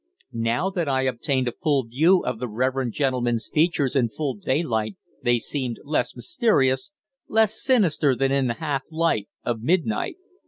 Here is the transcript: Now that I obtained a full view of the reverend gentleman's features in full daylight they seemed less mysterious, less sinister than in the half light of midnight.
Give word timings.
Now 0.33 0.71
that 0.71 0.89
I 0.89 1.03
obtained 1.03 1.47
a 1.47 1.51
full 1.51 1.85
view 1.85 2.23
of 2.25 2.39
the 2.39 2.47
reverend 2.47 2.91
gentleman's 2.93 3.47
features 3.53 3.95
in 3.95 4.09
full 4.09 4.33
daylight 4.33 4.95
they 5.23 5.37
seemed 5.37 5.77
less 5.83 6.15
mysterious, 6.15 6.89
less 7.27 7.61
sinister 7.61 8.15
than 8.15 8.31
in 8.31 8.47
the 8.47 8.55
half 8.55 8.81
light 8.89 9.29
of 9.45 9.61
midnight. 9.61 10.15